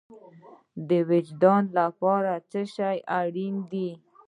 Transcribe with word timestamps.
د 0.87 0.89
وجدان 1.09 1.63
لپاره 1.79 2.31
څه 2.49 2.61
شی 2.75 2.97
اړین 3.19 3.55
دی؟ 3.71 3.89